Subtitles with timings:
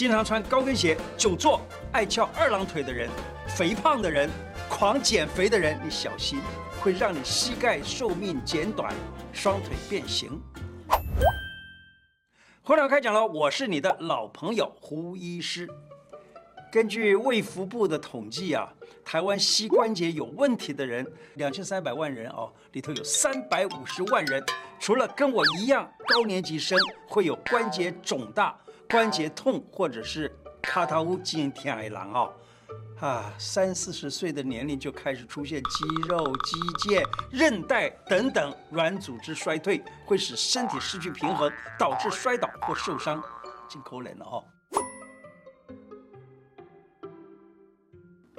[0.00, 1.60] 经常穿高跟鞋、久坐、
[1.92, 3.06] 爱翘二郎腿的人、
[3.46, 4.30] 肥胖的人、
[4.66, 6.40] 狂减肥的人，你小心，
[6.80, 8.94] 会让你膝盖寿命减短，
[9.30, 10.40] 双腿变形。
[12.62, 15.68] 胡聊开讲了，我是你的老朋友胡医师。
[16.72, 18.72] 根据卫福部的统计啊，
[19.04, 24.42] 台湾膝关节有问题的人两千三百万人哦，里头有三百五十万人，
[24.78, 28.58] 除了跟我一样高年级生会有关节肿大、
[28.90, 32.32] 关节痛或者是卡塔乌基因天癌狼哦，
[32.98, 36.58] 啊，三四十岁的年龄就开始出现肌肉、肌
[36.88, 43.22] 腱、韧带等等软组织衰退，会使身体失去平衡，导致摔倒或受伤，
[43.68, 44.44] 真可怜了哦。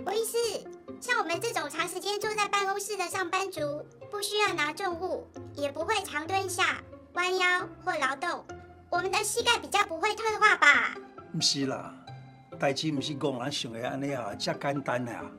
[0.03, 0.67] 胡医师，
[0.99, 5.25] 像我们这种长时间坐在办公室的上班族，不需要拿重物，
[5.55, 6.83] 也不会长蹲下、
[7.13, 8.45] 弯腰或劳动，
[8.91, 10.93] 我们的膝盖比较不会退化吧？
[11.31, 11.95] 不是啦，
[12.59, 15.31] 代志不是讲人想的安尼啊，这简单啊。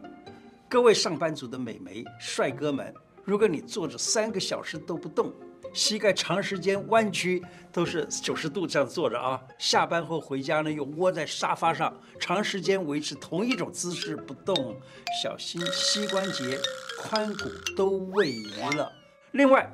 [0.71, 5.31] 各位上班族的美眉、帅哥们，如果你坐着三个小时都不动，
[5.75, 9.39] 膝盖长时间弯曲，都是九十度这样坐着啊。
[9.59, 14.81] 下班后回家呢，又窝在沙发上，长时间维持同一种姿势不动，
[15.23, 16.59] 小心膝关节、
[17.03, 18.47] 髋骨都位移
[18.79, 18.91] 了。
[19.33, 19.71] 另外，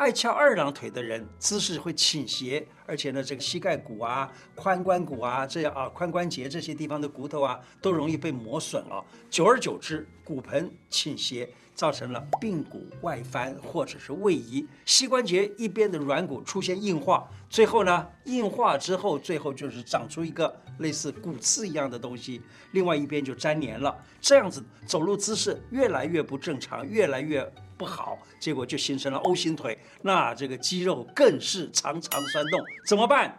[0.00, 9.04] 爱翘二郎腿的人，姿势会倾斜，而且呢，这个膝盖骨啊、髋关骨啊，这样啊，髋关节这些地方的骨头啊，都容易被磨损啊。
[9.28, 11.46] 久而久之，骨盆倾斜。
[11.72, 27.50] 造成了髌骨外翻或者是位移，膝关节一边的软骨出现硬化，最后呢，硬化之后，最后就是长出一个类似骨刺一样的东西，另外一边就粘连了，这样子走路姿势越来越不正常，越来越
[27.80, 33.34] 不好，结果就形成了 O 型腿，那这个肌肉更是常常酸痛，怎么办？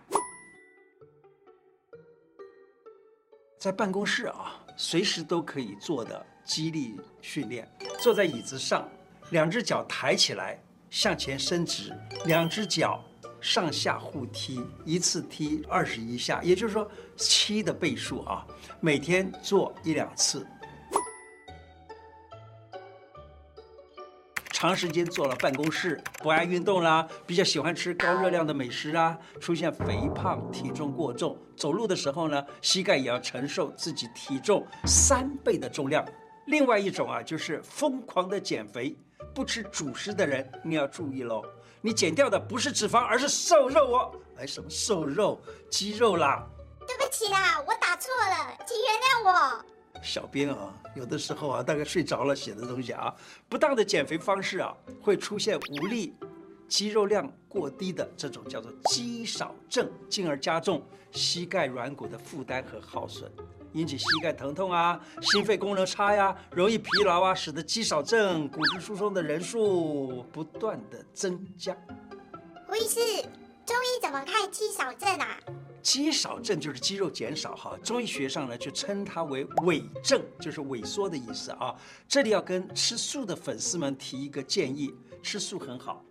[3.60, 6.26] 在办公室啊，随时都可以做的。
[6.44, 8.90] 肌力训练，坐在椅子上，
[9.30, 10.60] 两只脚抬起来，
[10.90, 13.00] 向前伸直，两只脚
[13.40, 18.44] 上下互踢，一次踢二十一下，也就是说七的倍数啊，
[18.80, 20.46] 每天做一两次。
[24.62, 36.06] 长时间坐了办公室，不爱运动啦，比较喜欢吃高热量的美食啊，出现肥胖、体重过重，走路的时候呢，膝盖也要承受自己体重三倍的重量。
[36.46, 38.96] 另外一种啊，就是疯狂的减肥，
[39.34, 41.44] 不吃主食的人，你要注意喽。
[41.82, 44.12] 你减掉的不是脂肪，而是瘦肉哦。
[44.38, 45.42] 哎，什么瘦肉？
[45.72, 46.48] 肌肉啦。
[46.86, 49.66] 对不起啦，我打错了，请原谅我。
[50.02, 53.14] 小编啊，有的时候啊，大概睡着了写的东西啊，
[53.48, 56.14] 不当的减肥方式啊，会出现无力、
[56.68, 60.82] 肌肉量过低的这种叫做肌少症，进而加重
[61.12, 63.32] 膝盖软骨的负担和耗损。
[63.74, 71.74] 引起膝盖疼痛啊，心肺功能差呀，容易疲劳啊，使得肌少症、骨质疏松的人数不断的增加。
[72.68, 73.00] 胡医师，
[73.66, 75.38] 中医怎么看肌少症啊？
[75.82, 81.76] 肌少症就是肌肉减少哈，中医学上呢就称它为萎症，就是萎缩的意思啊。
[82.08, 86.04] 这里要跟吃素的粉丝们提一个建议，吃素很好。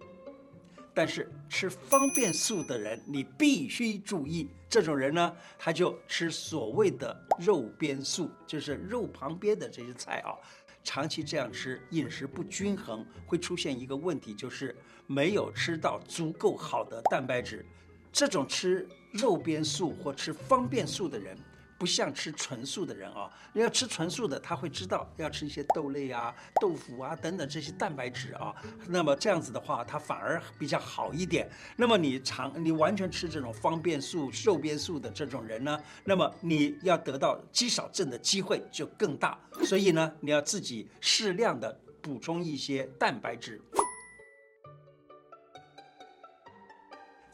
[0.92, 10.34] 但是吃方便素的人，你必须注意，这种人呢，他就吃所谓的肉边素，就是肉旁边的这些菜啊。
[10.82, 14.76] 长期这样吃，饮食不均衡，会出现一个问题，就是
[15.06, 17.64] 没有吃到足够好的蛋白质。
[18.12, 21.36] 这种吃肉边素或吃方便素的人，
[21.78, 28.54] 不像吃纯素的人啊，你要吃纯素的，他会知道要吃一些豆类啊、豆腐啊等等这些蛋白质啊。
[28.86, 31.48] 那么这样子的话，它反而比较好一点。
[31.76, 39.38] 那么你常你完全吃这种方便素、肉边素的这种人呢，那么你要得到肌少症的机会就更大。
[39.64, 43.60] 所以呢，你要自己适量的补充一些蛋白质。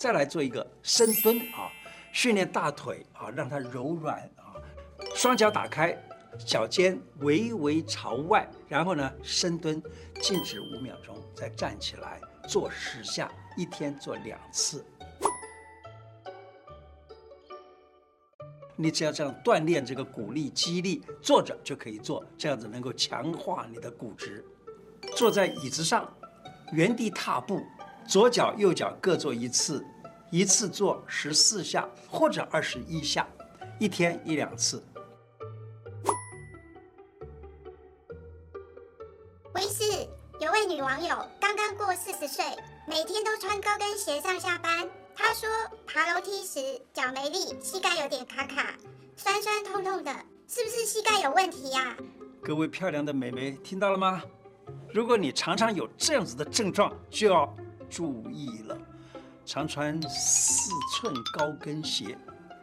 [0.06, 1.67] 再来做一个深蹲啊。
[2.12, 4.55] 训练大腿啊，让它柔软啊，
[5.17, 5.99] 双脚打开，
[6.47, 9.82] 脚尖微微朝外，然后呢深蹲，
[10.23, 14.87] 静止五秒钟，再站起来做十下，一天做两次。
[18.76, 24.44] 你只要这样锻炼这个骨力、肌力，坐着就可以做，这样子能够强化你的骨质。
[25.17, 26.08] 坐在椅子上，
[26.73, 27.61] 原地踏步，
[28.06, 29.85] 左脚右脚各做一次。
[30.31, 33.26] 一次做十四下或者二十一下，
[33.78, 34.82] 一天一两次。
[39.52, 40.08] 胡医师，
[40.40, 42.44] 有位女网友刚刚过四十岁，
[42.88, 45.49] 每天都穿高跟鞋上下班，她说
[45.87, 48.75] 爬楼梯时脚没力，膝盖有点卡卡，
[49.17, 50.12] 酸酸痛痛的，
[50.49, 51.96] 是不是膝盖有问题呀？
[52.43, 54.22] 各位漂亮的美眉，听到了吗？
[54.93, 57.55] 如果你常常有这样子的症状，就要
[57.88, 58.76] 注意了。
[59.46, 62.19] 常穿四寸高跟鞋，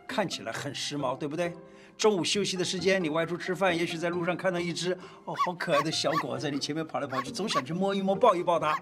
[0.06, 1.54] 看起来很时髦，对不对？
[1.98, 4.94] 中午休息的时间，你外出吃饭，也许在路上看到一只
[5.24, 8.78] 哦好可爱的小狗在你前面跑来跑去，总想去摸一摸、抱一抱它。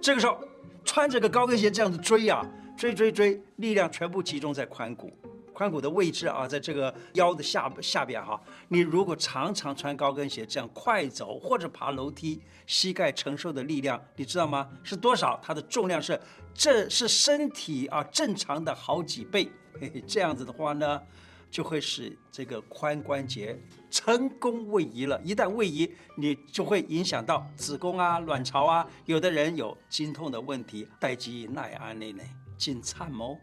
[0.00, 0.38] 这个时候，
[0.84, 2.42] 穿着个高跟鞋这样子追呀、
[2.76, 5.12] 追追追，力量全部集中在髋骨。
[5.62, 8.40] 髋骨的位置啊，在这个腰的下下边哈。
[8.68, 14.68] 你如果常常穿高跟鞋这样快走或者爬楼梯，膝盖承受的力量你知道吗？
[14.82, 15.38] 是多少？
[15.40, 16.20] 它的重量是，
[16.52, 19.48] 这是身体啊正常的好几倍。
[19.80, 21.00] 嘿嘿，这样子的话呢，
[21.50, 23.58] 就会使这个髋关节
[23.90, 25.20] 成功位移了。
[25.22, 28.86] 一旦位移，你就会影响到子宫啊、卵巢啊。
[29.06, 32.22] 有的人有经痛的问题，待机耐安内内，
[32.58, 33.36] 真惨哦。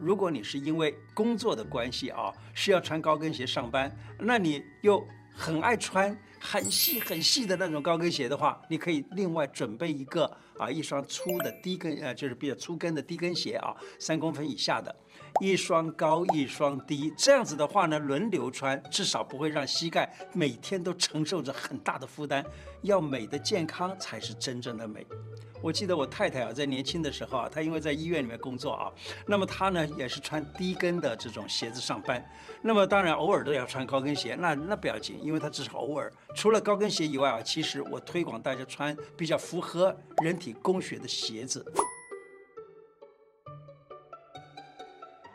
[0.00, 10.24] 如果你是因为工作的关系啊，需要穿高跟鞋上班，那你又很爱穿很细很细的那种高跟鞋的话，你可以另外准备一个
[10.58, 14.94] 啊，一双粗的低跟，呃，就是比较粗跟的低跟鞋啊，三公分以下的，
[15.40, 22.44] 一双高一双低，这样子的话呢，轮流穿，至少不会让膝盖每天都承受着很大的负担。
[22.82, 25.04] 要美的健康才是真正的美。
[25.60, 28.92] 我记得我太太啊，在年轻的时候啊，她因为在医院里面工作啊，
[29.26, 32.24] 那么她呢也是穿低跟的这种鞋子上班。
[32.62, 36.12] 那么当然偶尔都要穿高跟鞋，那那不要紧，因为她只是偶尔。
[36.34, 41.64] 除了高跟鞋以外啊，其实我推广大家穿比较符合人体工学的鞋子。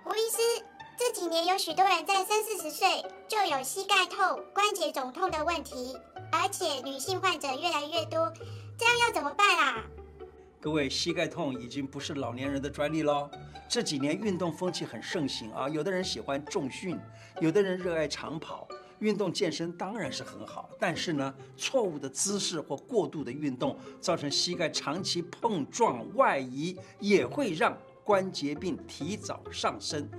[0.03, 0.65] 胡医师，
[0.97, 5.97] 这几年有许多人在三四十岁就有膝盖痛、关节肿痛的问题，
[6.31, 8.31] 而且女性患者越来越多，
[8.77, 9.83] 这样要怎么办啊？
[10.61, 13.29] 各位，膝盖痛已经不是老年人的专利喽。
[13.67, 16.97] 这几年运动风气很盛行啊，有的人喜欢重训，
[17.41, 18.65] 有的人热爱长跑。
[19.03, 30.09] 运动健身当然是很好，但是呢，错误的姿势或过度的运动，造成膝盖长期碰撞外移，也会让关节病提早上升。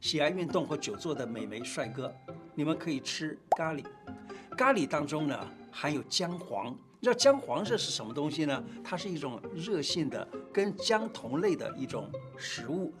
[0.00, 2.12] 喜爱运动或久坐的美眉帅哥，
[2.52, 3.84] 你们可以吃咖喱。
[4.58, 8.64] 咖喱当中呢，含有姜黄，你知道姜黄这是什么东西呢？
[8.82, 12.92] 它是一种热性的跟姜同类的一种食物，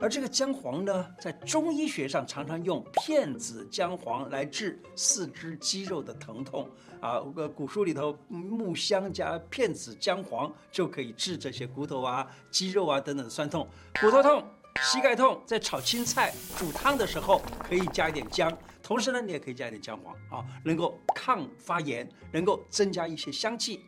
[0.00, 6.68] 而这个姜黄呢，在中医学上常常用片子姜黄来治四肢肌肉的疼痛
[7.00, 7.20] 啊。
[7.34, 13.68] 个古书里头木香加片子姜黄就可以治这些骨头啊、肌肉啊等等的酸痛、
[14.00, 14.44] 骨头痛。
[14.80, 23.80] 膝盖痛，在炒青菜、煮汤的时候可以加一点姜，同时呢，你也可以加一点姜黄啊，能够抗发炎，能够增加一些香气。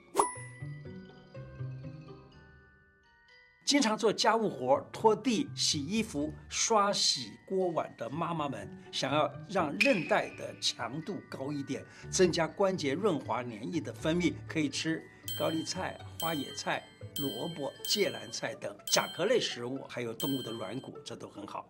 [3.70, 11.80] 经常做家务活、拖地、洗衣服、刷洗锅碗的妈妈们，想要让韧带的强度高一点，
[12.10, 15.00] 增加关节润滑黏液的分泌，可以吃
[15.38, 16.82] 高丽菜、花野菜。
[17.18, 21.64] 萝卜、芥蓝菜等甲壳类食物，还有动物的软骨，这都很好。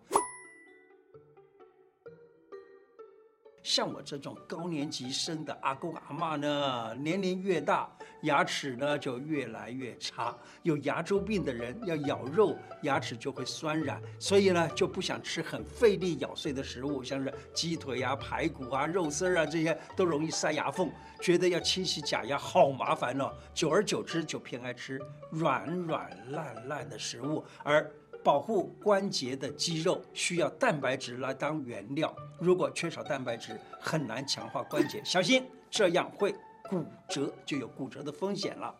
[3.63, 7.89] 像我这种高年级生的阿公阿嬷呢，年龄越大，
[8.23, 10.35] 牙齿呢就越来越差。
[10.63, 20.91] 有牙周病的人要咬肉，牙齿就会酸软，所以呢就不想吃很费力咬碎的食物，像是鸡腿啊、排骨啊、肉丝啊这些都容易塞牙缝，
[21.21, 23.31] 觉得要清洗假牙好麻烦哦。
[23.53, 24.99] 久而久之就偏爱吃
[25.29, 27.91] 软软烂烂的食物，而。
[28.23, 36.35] 保护关节的肌肉需要蛋白质来当原料，如果缺少蛋白质，很难强化关节，小心这样会
[36.69, 38.75] 骨折，就有骨折的风险了。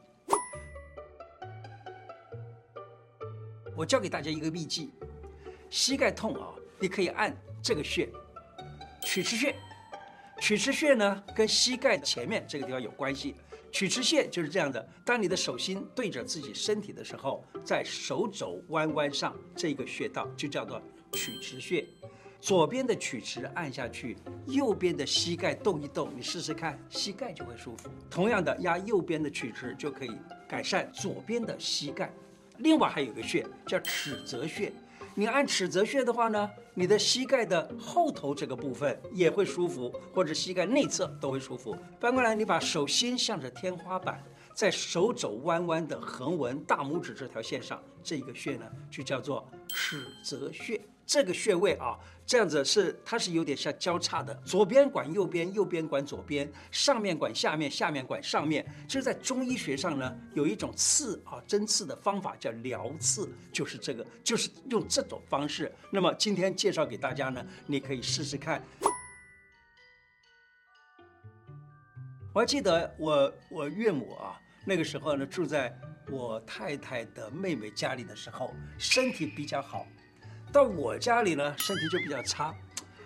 [3.75, 4.91] 我教给大家一个秘技，
[5.69, 8.09] 膝盖痛啊，你可以按这个穴，
[9.03, 9.55] 曲池穴。
[10.41, 13.35] 曲池穴呢，跟膝盖前面这个地方有关系。
[13.71, 20.81] 曲池穴就是这样的，当你的手心对着自己身体的时候，在手肘弯弯上这个穴道就叫做
[21.13, 21.85] 曲池穴。
[22.39, 24.17] 左边的曲池按下去，
[24.47, 27.87] 右边的膝盖动一动，你试试看，膝盖就会舒服。
[28.09, 30.11] 同样的，压右边的曲池就可以
[30.49, 32.11] 改善左边的膝盖。
[32.57, 34.73] 另外还有个穴叫尺泽穴。
[35.13, 41.75] 你按尺泽穴的话呢，你的膝盖的后头这个部分也会舒服，或者膝盖内侧都会舒服。
[41.99, 44.23] 翻过来，你把手心向着天花板，
[44.55, 50.79] 在手肘弯弯的横纹大拇指这条线上，这个穴呢就叫做尺泽穴。
[51.11, 58.65] 这个穴位啊，这样子是它是有点像交叉的，左边管右边，右边管左边，上面管下面，下面管上面。
[58.87, 65.69] 就是在中医学上呢，有一种刺啊针刺的方法叫疗刺，就是这个，就是用这种方式。
[65.91, 68.63] 那么今天介绍给大家呢，你可以试试看。
[72.33, 75.77] 我还记得我我岳母啊，那个时候呢住在
[76.09, 79.85] 我太太的妹妹家里的时候，身体比较好。
[80.51, 82.53] 到我家里呢，身体就比较差，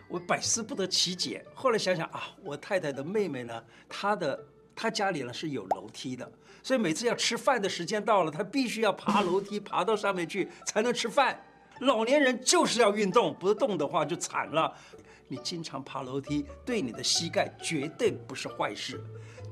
[0.08, 1.46] 我百思不得其解。
[1.54, 4.44] 后来想想啊，我太太的妹妹呢，她的
[4.76, 6.30] 她家里呢是有楼梯的，
[6.64, 11.40] 所以每次要吃饭的时间到了，她必须要爬楼梯爬到上面去才能吃饭。
[11.82, 14.74] 老年人就是要运动，不动的话就惨了。
[15.28, 19.04] 你经常爬楼梯，对你的膝盖绝对不是坏事。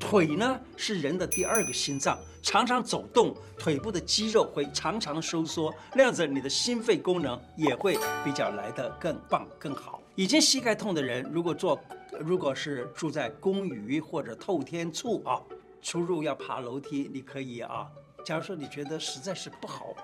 [0.03, 10.01] 腿呢是人的第二个心脏，常常走动，腿部的肌肉会常常收缩，那样子你的心肺功能也会比较来得更棒更好。
[10.15, 11.79] 已经膝盖痛的人，如果做，
[12.19, 15.41] 如果是住在公寓或者透天厝啊，
[15.81, 17.87] 出入要爬楼梯，你可以啊。
[18.23, 19.95] 假如说你觉得实在是不好、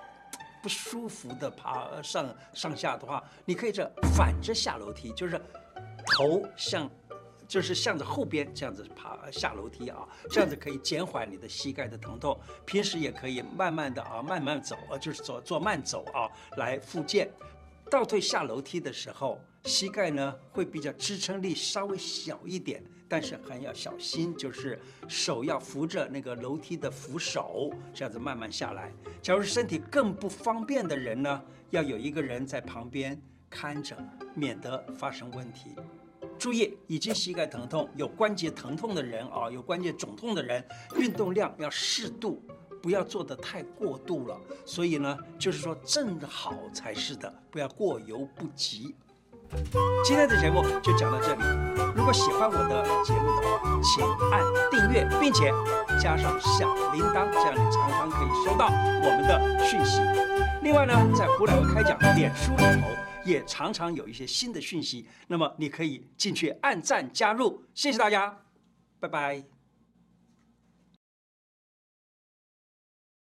[0.60, 5.40] 不舒服的爬上上下的话，你可以这反着下楼梯，就是
[6.16, 6.90] 头向。
[7.50, 12.38] 就是向着后边这样子爬下楼梯啊，这样子可以减缓你的膝盖的疼痛。
[12.64, 17.28] 平时也可以慢慢的啊，慢慢走啊，就是做做慢走啊，来复健。
[17.90, 28.92] 倒退下楼梯的时候，膝盖呢会比较支撑力稍微小一点，但是还要小心，就是手要扶着那个楼梯的扶手，这样子慢慢下来。
[29.20, 33.96] 假如身体更不方便的人呢，要有一个人在旁边看着，
[34.36, 35.74] 免得发生问题。
[36.40, 40.64] 注意，已经膝盖疼痛、有关节疼痛的人啊，有关节肿痛的人，
[40.96, 42.42] 运动量要适度，
[42.80, 44.40] 不要做得太过度了。
[44.64, 48.96] 所以呢，就是说正好才是的，不要过犹不及。
[50.02, 51.42] 今天的节目就讲到这里。
[51.94, 55.52] 如果喜欢我的节目的话，请按订阅，并且
[56.00, 60.00] 加上小铃铛，这样你常常可以收到我们的讯息。
[60.62, 63.09] 另外呢，在胡乃文开讲脸书里头。
[63.24, 68.36] 也常常有一些新的讯息，那么你可以进去按赞加入，谢谢大家，
[68.98, 69.59] 拜拜。